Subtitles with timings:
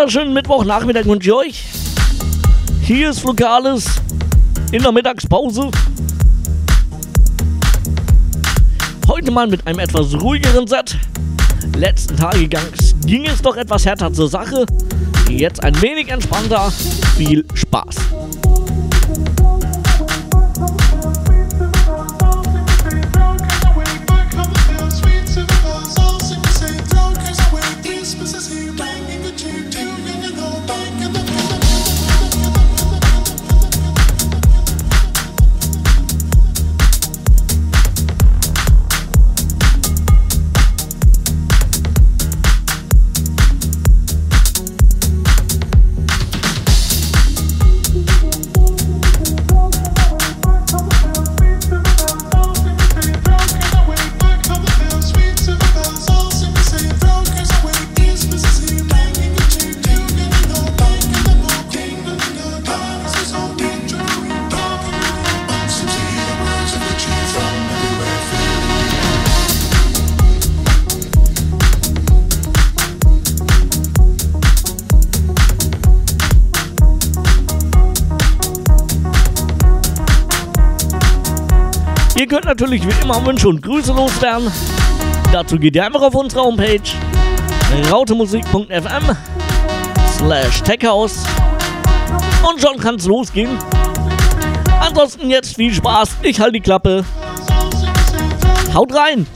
[0.00, 1.64] Wunderschönen Mittwochnachmittag wünsche ich euch.
[2.80, 3.84] Hier ist Lokales
[4.72, 5.70] in der Mittagspause.
[9.06, 10.96] Heute mal mit einem etwas ruhigeren Set.
[11.76, 12.48] Letzten Tage
[13.04, 14.64] ging es doch etwas härter zur Sache.
[15.28, 16.72] Jetzt ein wenig entspannter.
[17.18, 17.96] Viel Spaß.
[82.60, 84.52] Natürlich wie immer Wünsche und Grüße loswerden.
[85.32, 86.82] Dazu geht ihr einfach auf unsere Homepage
[87.90, 89.16] rautemusik.fm
[90.18, 91.24] slash techhouse
[92.46, 93.56] und schon kann's losgehen.
[94.78, 97.02] Ansonsten jetzt viel Spaß, ich halte die Klappe.
[98.74, 99.26] Haut rein!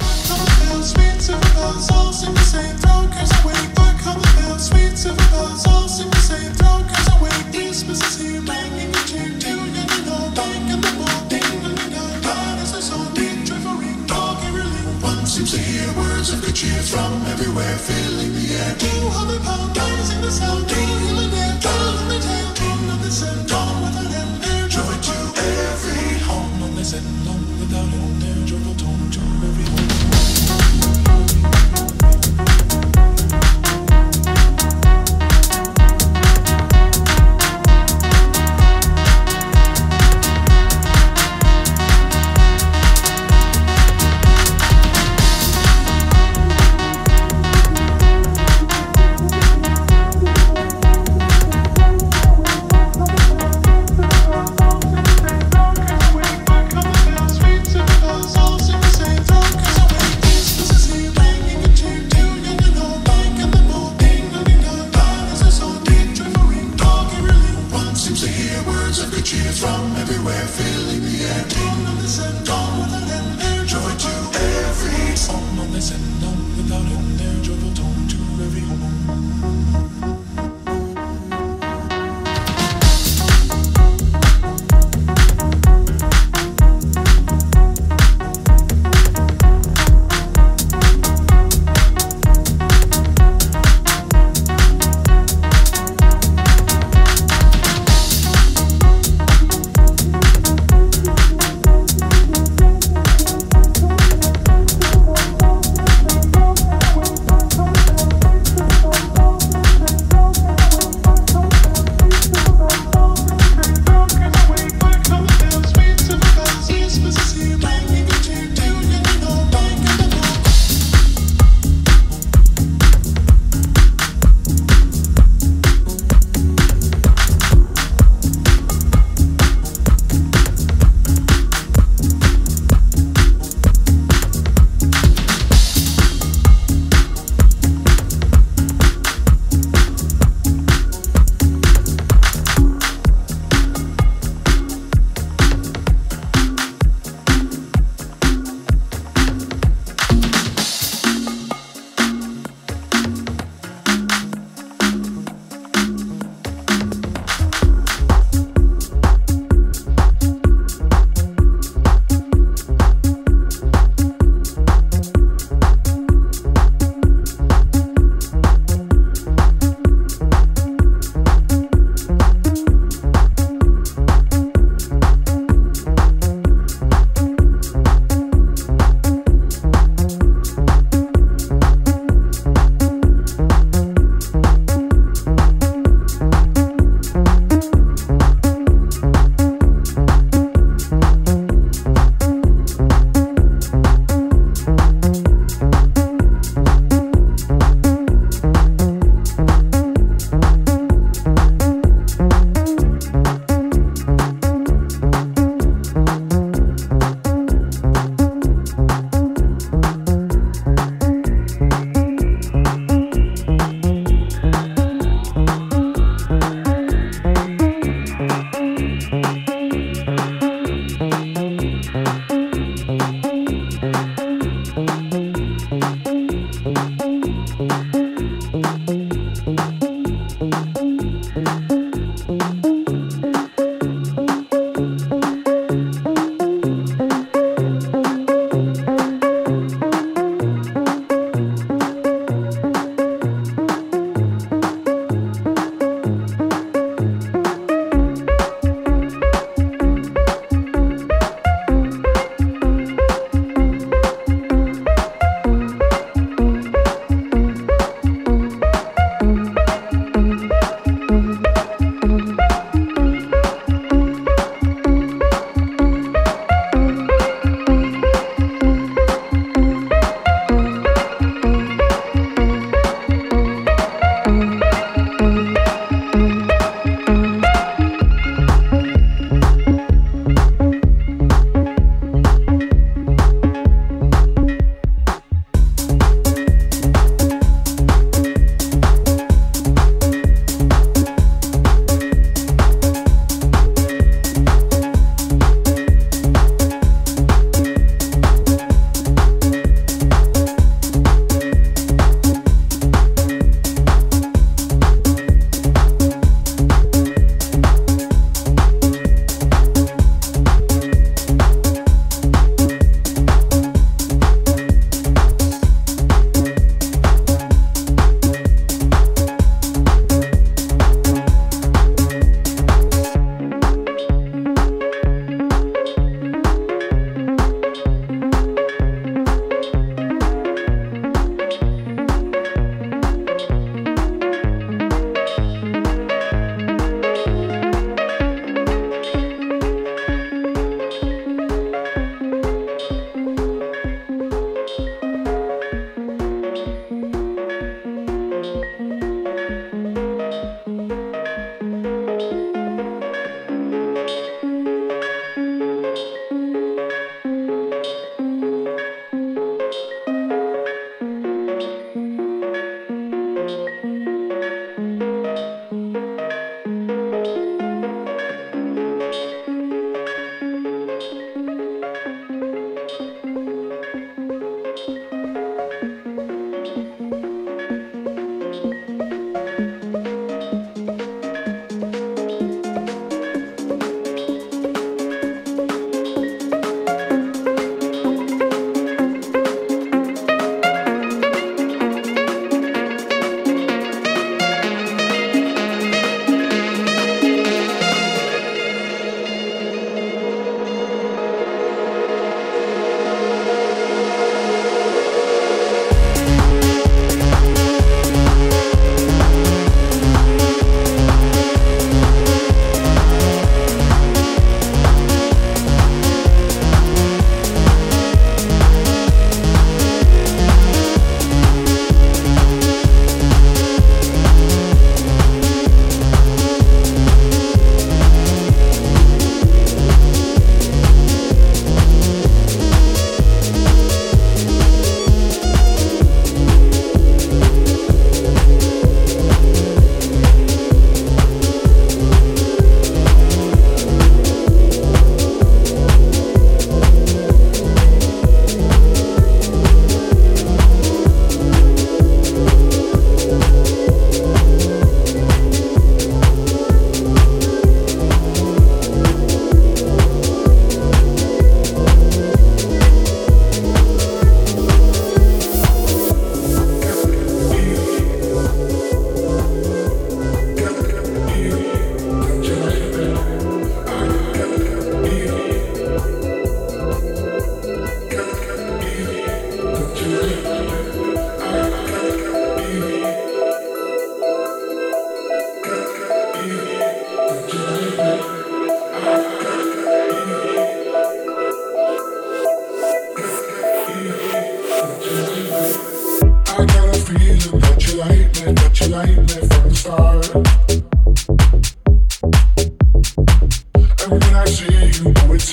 [16.86, 18.74] from everywhere, filling the air.
[18.78, 20.73] 200 pound guys in the sound.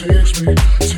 [0.01, 0.90] takes me.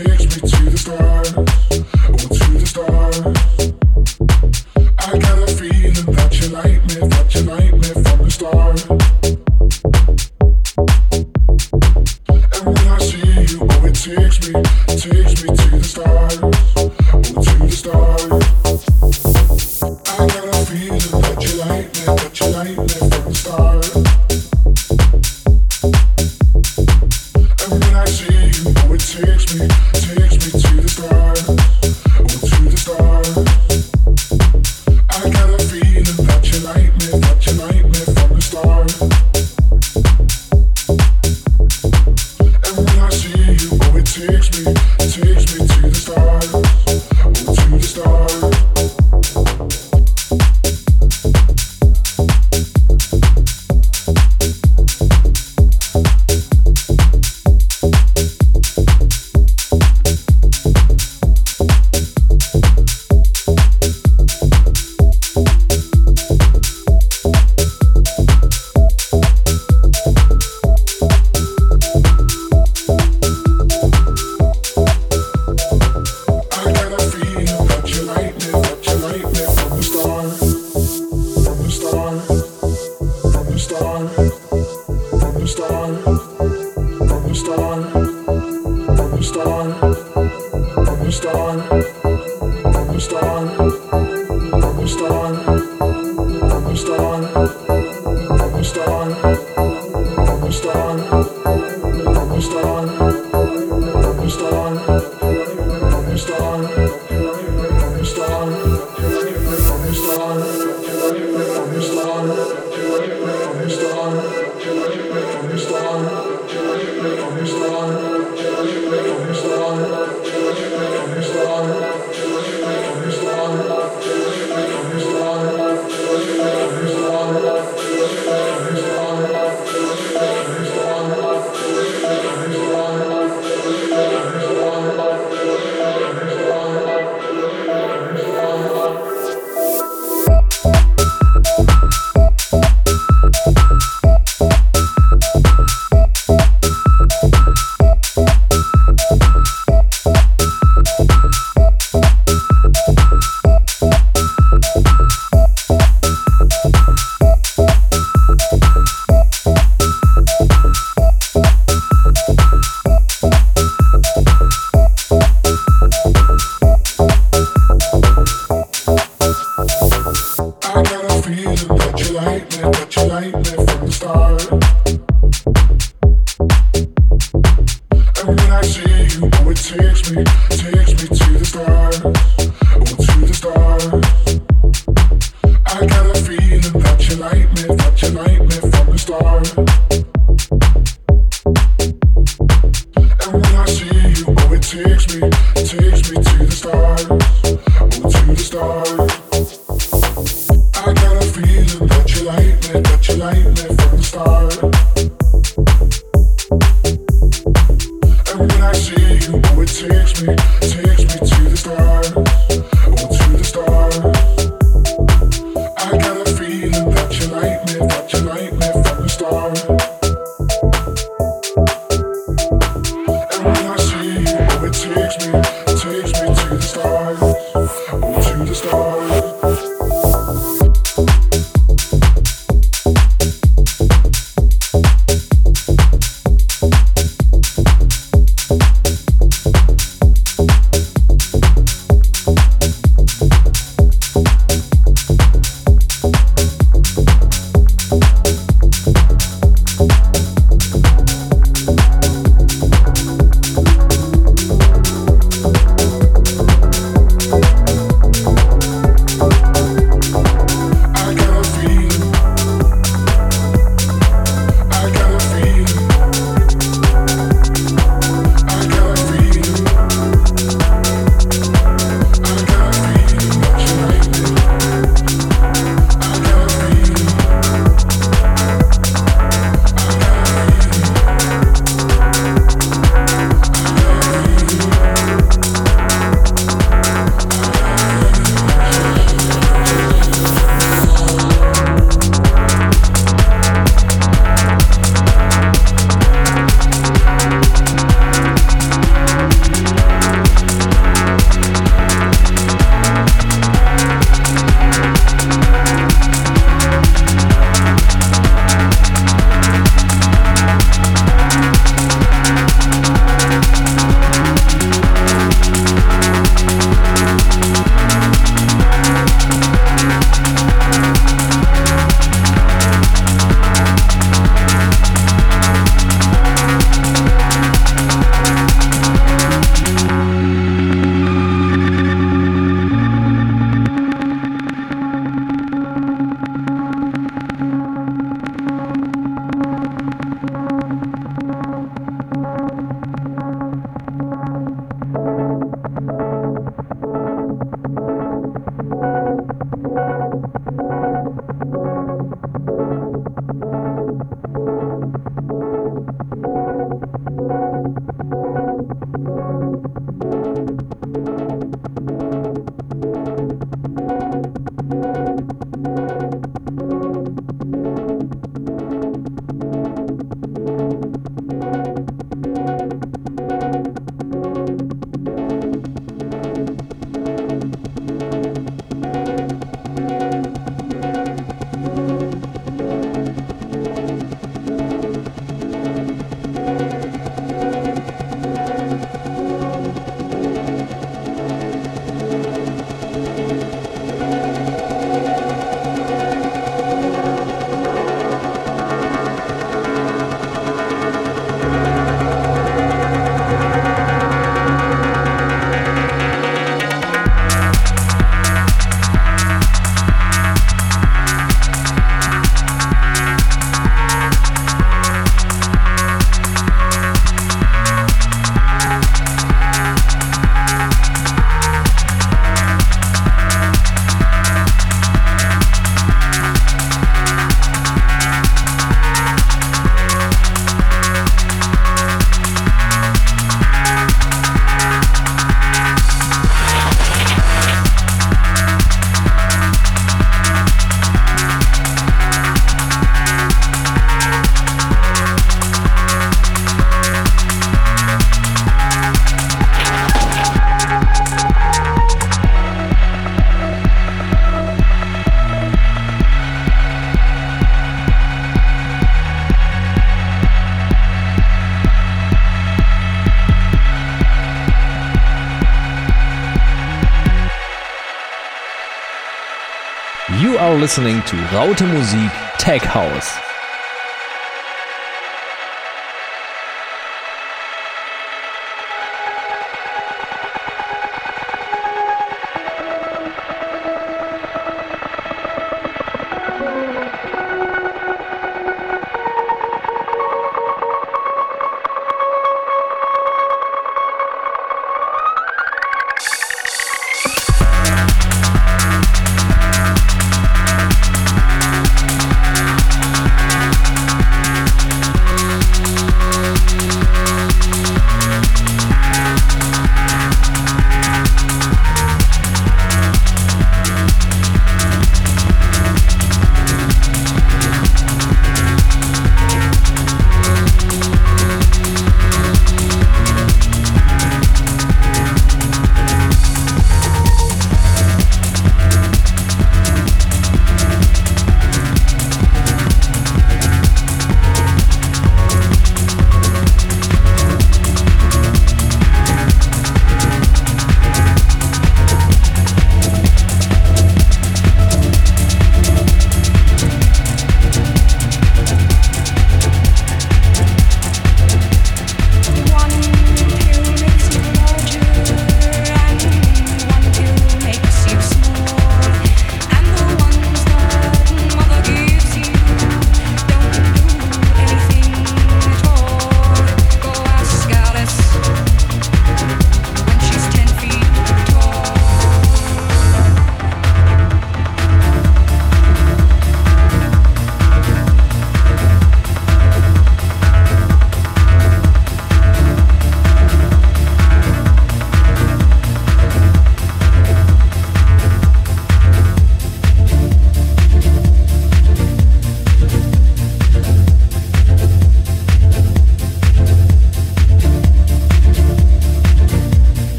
[470.63, 473.22] Listening to Raute Musik Tech House.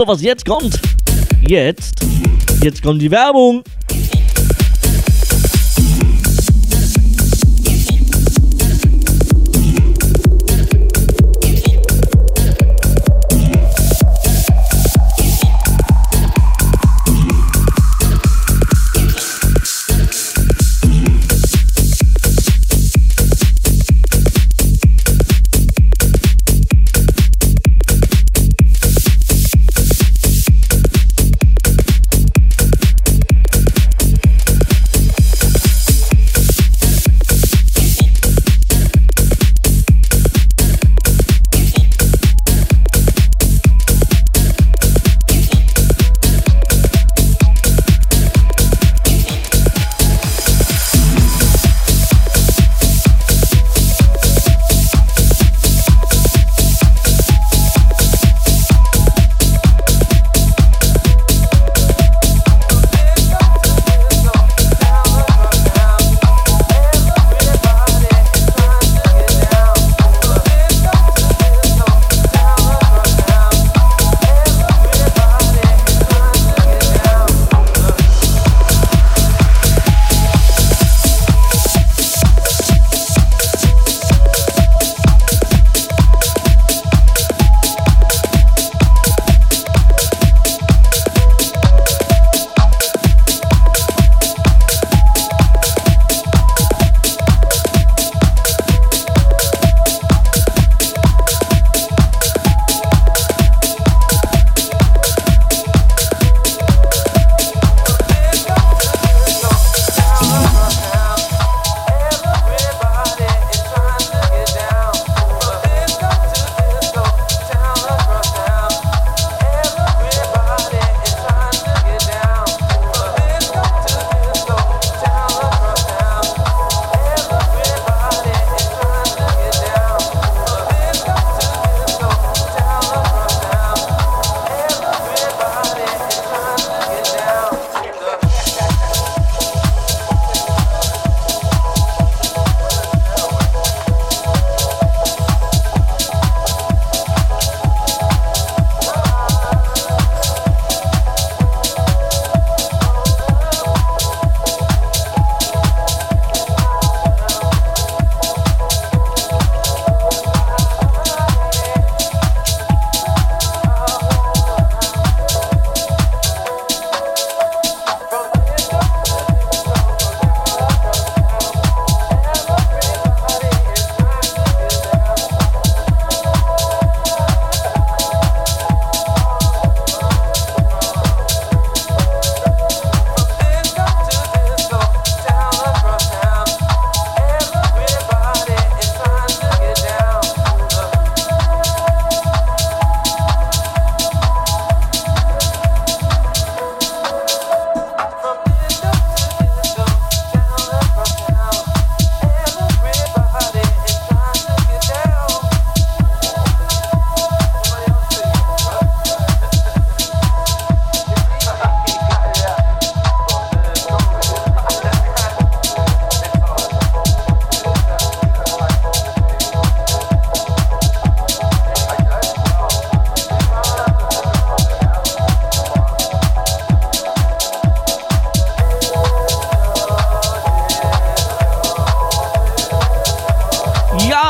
[0.00, 0.80] Ihr, was jetzt kommt?
[1.46, 2.00] Jetzt.
[2.62, 3.62] Jetzt kommt die Werbung.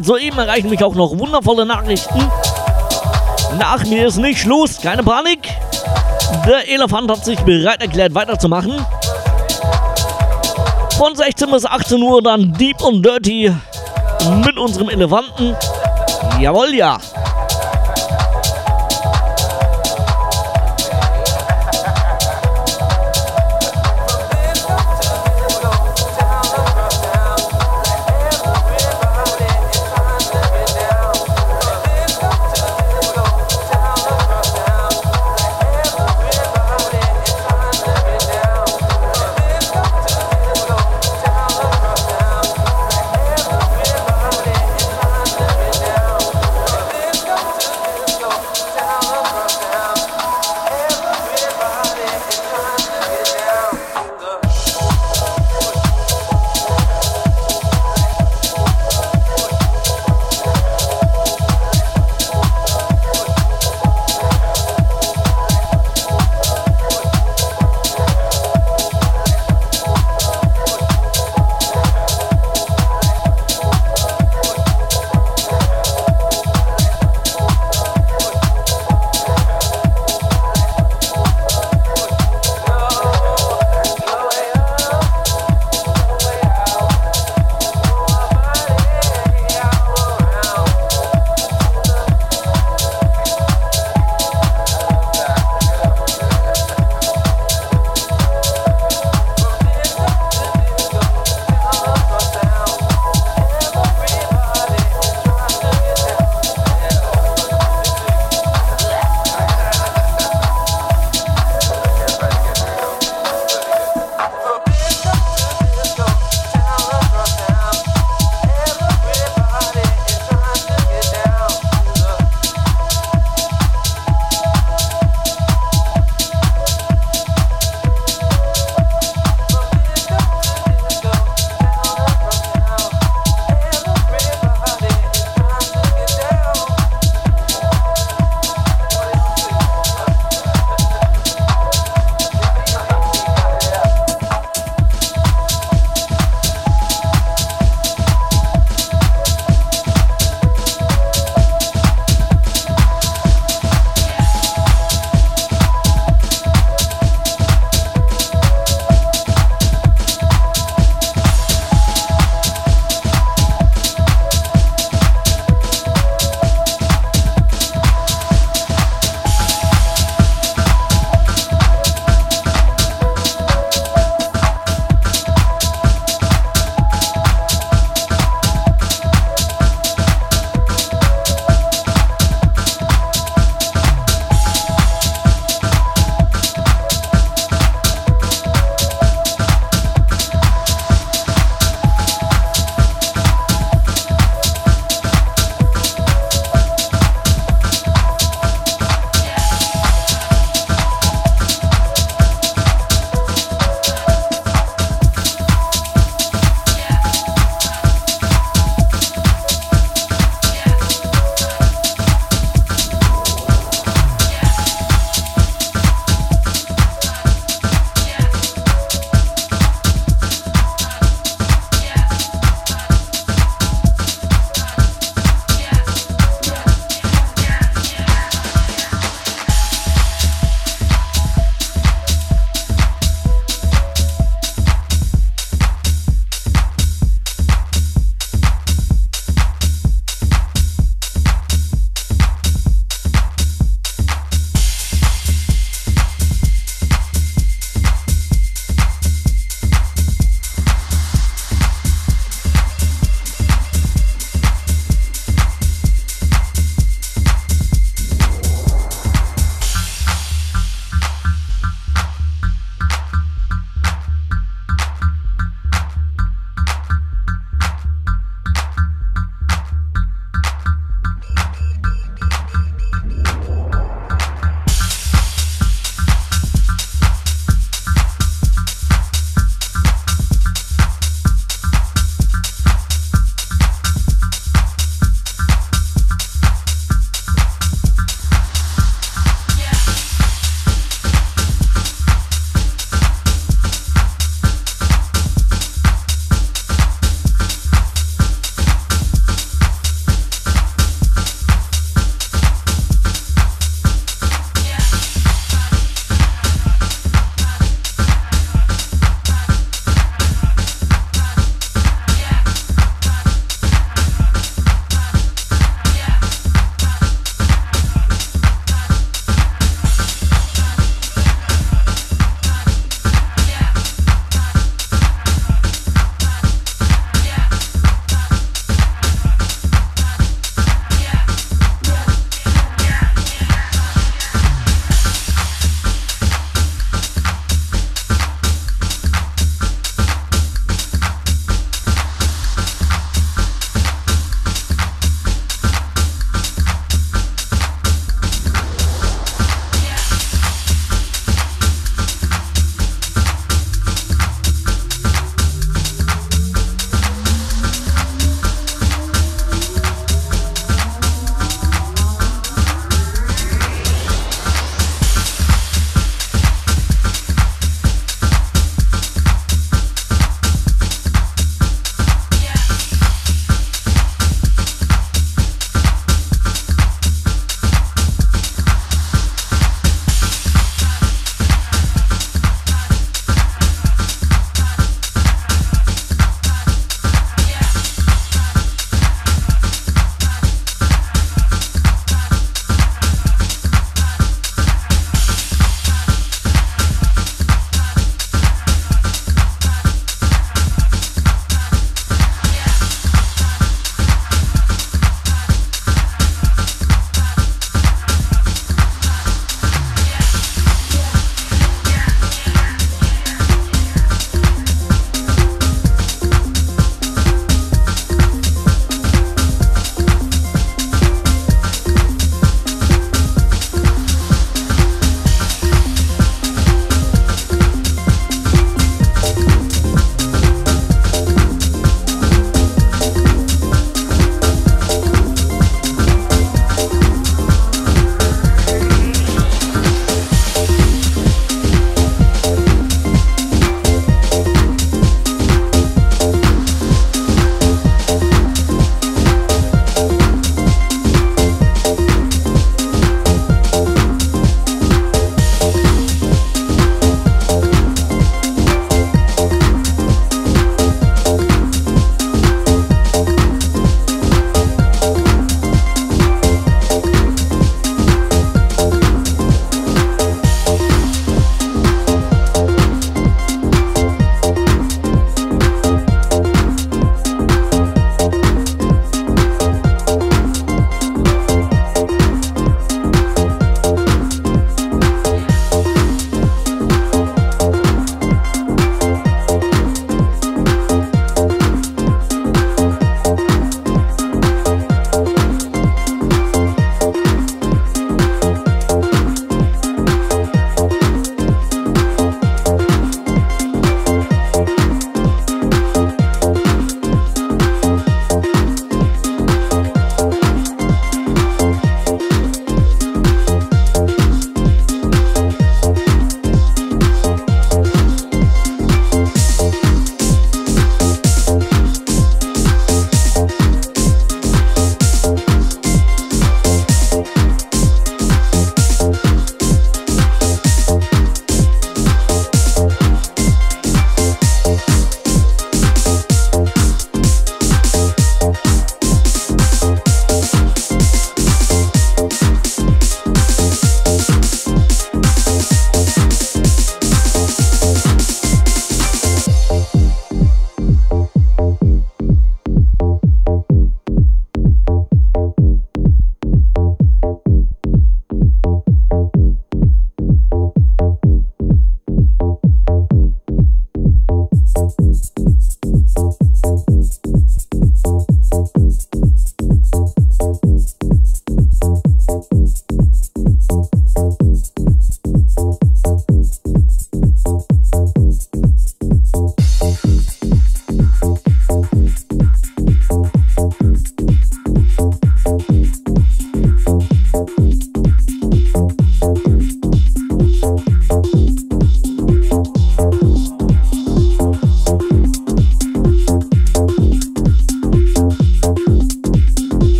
[0.00, 2.30] Soeben erreichen mich auch noch wundervolle Nachrichten.
[3.58, 5.48] Nach mir ist nicht Schluss, keine Panik.
[6.46, 8.84] Der Elefant hat sich bereit erklärt, weiterzumachen.
[10.96, 13.52] Von 16 bis 18 Uhr dann Deep und Dirty
[14.44, 15.54] mit unserem Elefanten.
[16.40, 16.98] Jawohl, ja.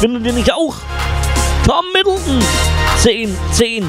[0.00, 0.76] Findet ihr nicht auch?
[1.66, 2.42] Tom Middleton.
[3.00, 3.86] 10, 10.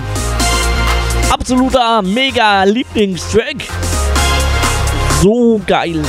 [1.31, 3.55] Absoluter mega Lieblingstrack.
[5.21, 6.03] So geil.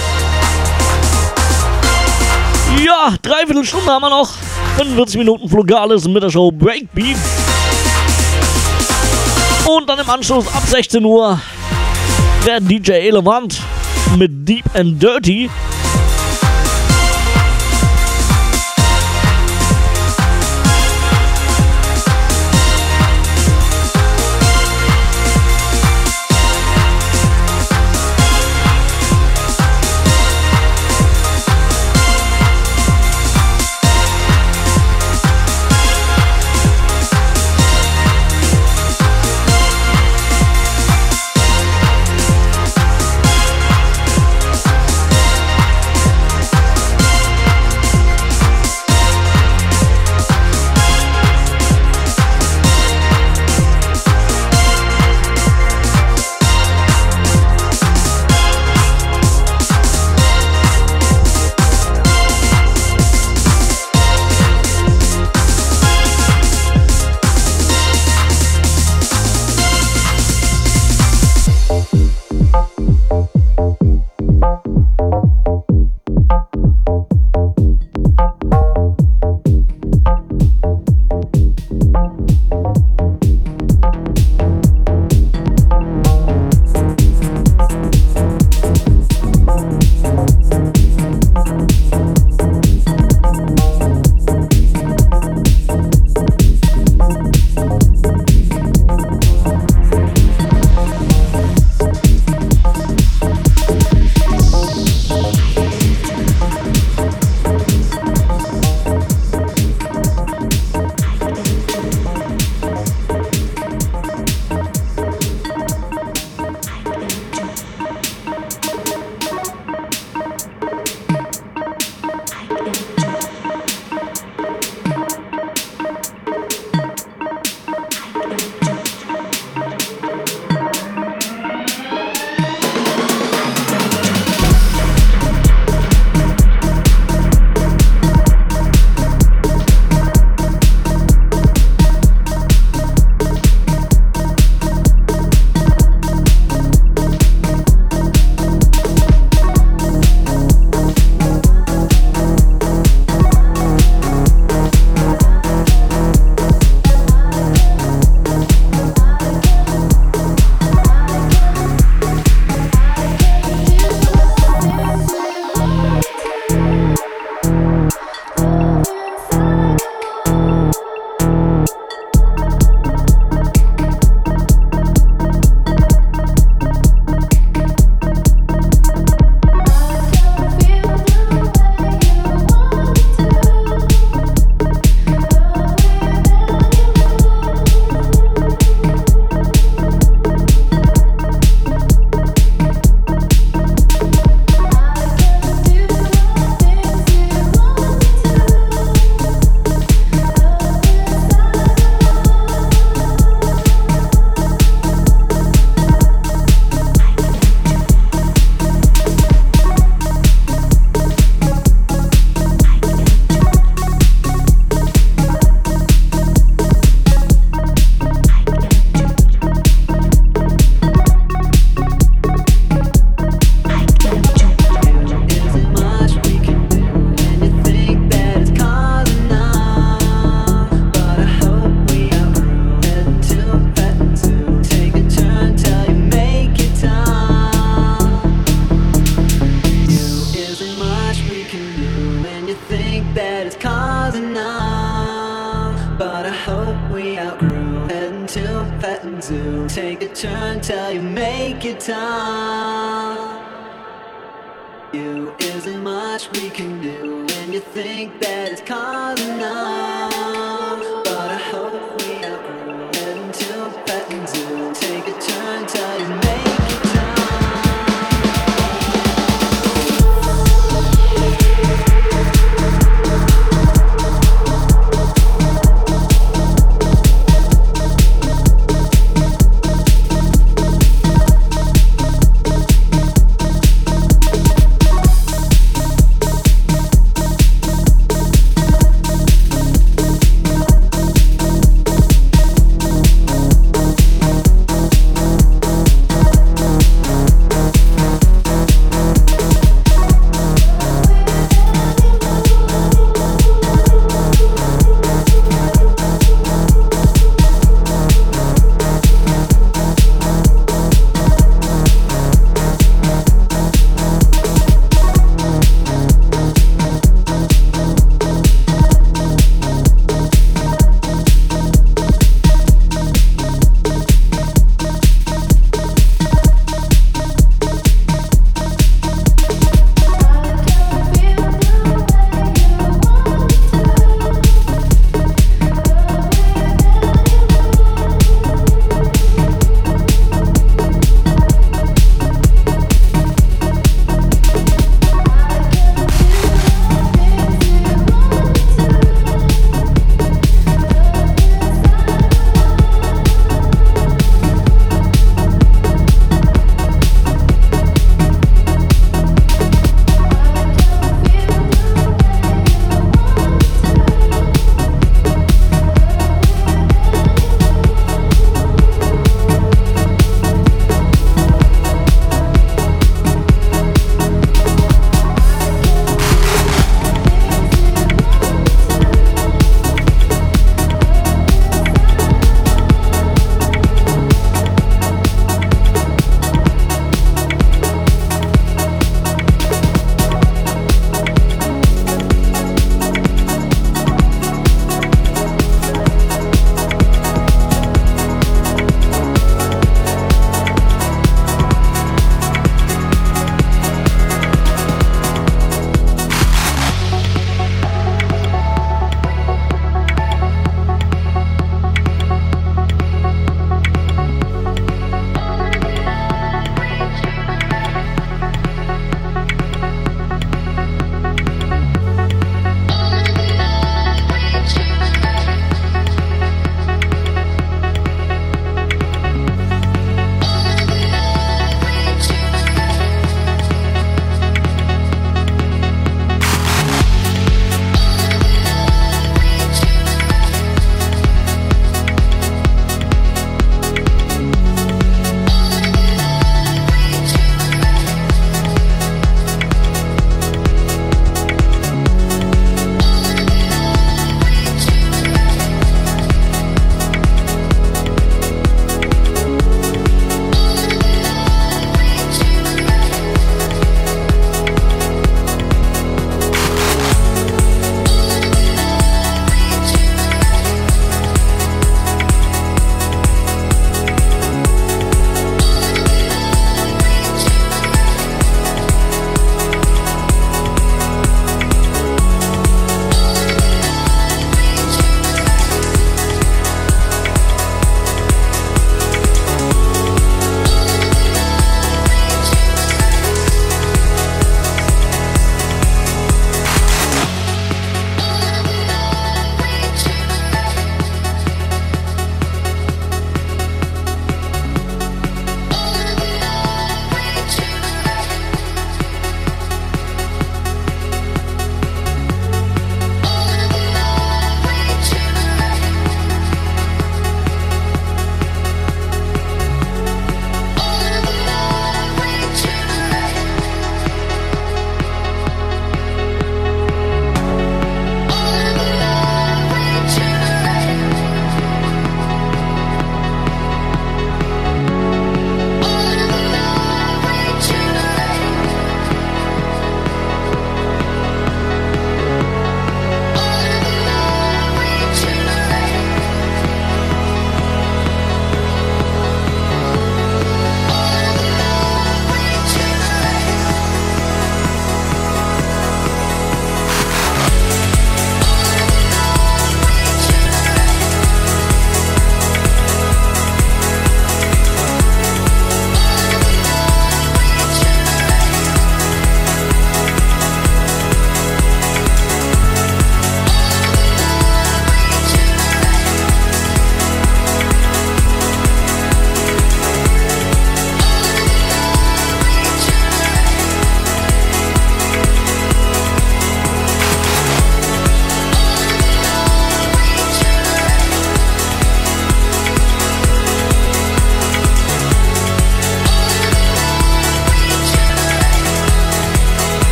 [2.85, 4.33] Ja, dreiviertel Stunde haben wir noch.
[4.77, 7.17] 45 Minuten Flugales mit der Show Breakbeat.
[9.65, 11.41] Und dann im Anschluss ab 16 Uhr
[12.45, 13.61] der DJ Elevant
[14.17, 15.49] mit Deep and Dirty.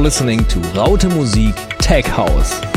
[0.00, 2.67] Listening to Raute Musik Tech House.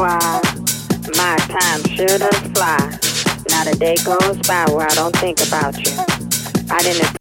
[0.00, 1.16] Saniqua.
[1.16, 2.98] My time sure does fly.
[3.50, 5.92] Not a day goes by where I don't think about you.
[6.70, 7.19] I didn't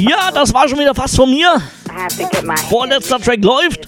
[0.00, 1.60] Ja, das war schon wieder fast von mir.
[2.68, 3.80] Vorletzter Track läuft.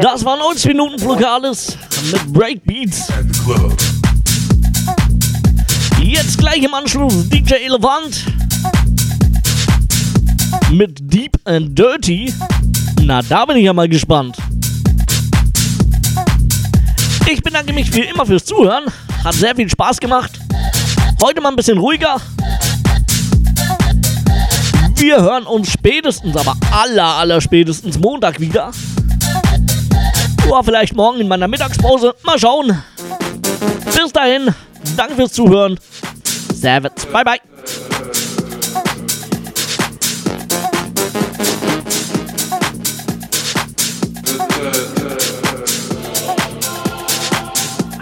[0.00, 1.76] Das war 90 Minuten Flugales
[2.12, 3.08] mit Breakbeats.
[6.02, 8.24] Jetzt gleich im Anschluss DJ Elefant
[10.70, 12.32] mit Deep and Dirty.
[13.02, 14.36] Na, da bin ich ja mal gespannt.
[17.26, 18.84] Ich bedanke mich wie immer fürs Zuhören.
[19.24, 20.32] Hat sehr viel Spaß gemacht.
[21.22, 22.20] Heute mal ein bisschen ruhiger.
[24.96, 28.70] Wir hören uns spätestens, aber aller, aller spätestens Montag wieder.
[30.48, 32.14] Oder vielleicht morgen in meiner Mittagspause.
[32.22, 32.82] Mal schauen.
[33.84, 34.54] Bis dahin,
[34.96, 35.78] danke fürs Zuhören.
[36.54, 36.92] Servus.
[37.12, 37.40] Bye, bye.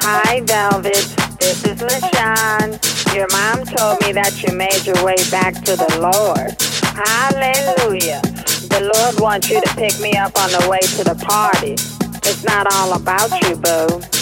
[0.05, 1.07] Hi, Velvet.
[1.39, 2.79] This is LaShawn.
[3.15, 6.72] Your mom told me that you made your way back to the Lord.
[6.95, 8.21] Hallelujah.
[8.69, 11.73] The Lord wants you to pick me up on the way to the party.
[11.73, 14.22] It's not all about you, boo.